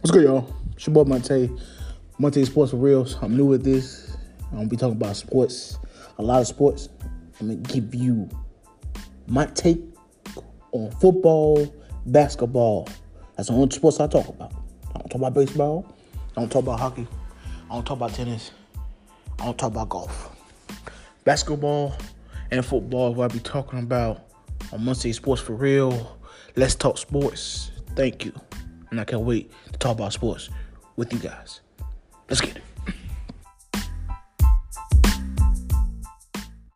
What's 0.00 0.12
good, 0.12 0.24
y'all? 0.24 0.48
It's 0.72 0.86
your 0.86 0.94
boy 0.94 1.04
Monte. 1.04 1.50
Monte 2.18 2.42
Sports 2.46 2.70
for 2.70 2.78
Reals. 2.78 3.18
I'm 3.20 3.36
new 3.36 3.44
with 3.44 3.62
this. 3.62 4.16
I'm 4.50 4.56
gonna 4.56 4.68
be 4.68 4.78
talking 4.78 4.96
about 4.96 5.14
sports, 5.14 5.78
a 6.16 6.22
lot 6.22 6.40
of 6.40 6.46
sports. 6.46 6.88
I'm 7.38 7.48
gonna 7.48 7.56
give 7.56 7.94
you 7.94 8.26
my 9.26 9.44
take 9.44 9.78
on 10.72 10.90
football, 10.92 11.70
basketball. 12.06 12.88
That's 13.36 13.50
the 13.50 13.54
only 13.54 13.70
sports 13.76 14.00
I 14.00 14.06
talk 14.06 14.26
about. 14.26 14.54
I 14.94 15.00
don't 15.00 15.08
talk 15.10 15.16
about 15.16 15.34
baseball. 15.34 15.94
I 16.34 16.40
don't 16.40 16.50
talk 16.50 16.62
about 16.62 16.80
hockey. 16.80 17.06
I 17.70 17.74
don't 17.74 17.84
talk 17.84 17.98
about 17.98 18.14
tennis. 18.14 18.52
I 19.38 19.44
don't 19.44 19.58
talk 19.58 19.72
about 19.72 19.90
golf. 19.90 20.34
Basketball 21.24 21.94
and 22.50 22.64
football 22.64 23.10
is 23.10 23.18
what 23.18 23.30
I 23.30 23.34
be 23.34 23.40
talking 23.40 23.80
about 23.80 24.22
on 24.72 24.82
Monte 24.82 25.12
Sports 25.12 25.42
for 25.42 25.52
Real. 25.52 26.18
Let's 26.56 26.74
talk 26.74 26.96
sports. 26.96 27.70
Thank 27.94 28.24
you. 28.24 28.32
And 28.90 29.00
I 29.00 29.04
can't 29.04 29.22
wait 29.22 29.50
to 29.72 29.78
talk 29.78 29.96
about 29.96 30.12
sports 30.12 30.50
with 30.96 31.12
you 31.12 31.18
guys. 31.18 31.60
Let's 32.28 32.40
get 32.40 32.56
it. 32.56 32.62